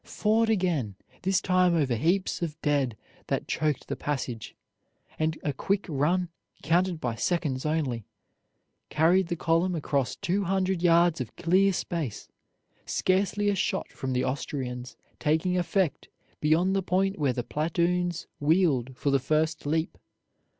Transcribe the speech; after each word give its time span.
Forward 0.03 0.49
again, 0.49 0.95
this 1.21 1.41
time 1.41 1.75
over 1.75 1.93
heaps 1.93 2.41
of 2.41 2.59
dead 2.63 2.97
that 3.27 3.47
choked 3.47 3.87
the 3.87 3.95
passage, 3.95 4.55
and 5.19 5.37
a 5.43 5.53
quick 5.53 5.85
run, 5.87 6.29
counted 6.63 6.99
by 6.99 7.13
seconds 7.13 7.67
only, 7.67 8.07
carried 8.89 9.27
the 9.27 9.35
column 9.35 9.75
across 9.75 10.15
two 10.15 10.45
hundred 10.45 10.81
yards 10.81 11.21
of 11.21 11.35
clear 11.35 11.71
space, 11.71 12.27
scarcely 12.83 13.47
a 13.47 13.53
shot 13.53 13.91
from 13.91 14.13
the 14.13 14.25
Austrians 14.25 14.97
taking 15.19 15.55
effect 15.55 16.09
beyond 16.39 16.75
the 16.75 16.81
point 16.81 17.19
where 17.19 17.33
the 17.33 17.43
platoons 17.43 18.25
wheeled 18.39 18.97
for 18.97 19.11
the 19.11 19.19
first 19.19 19.67
leap. 19.67 19.99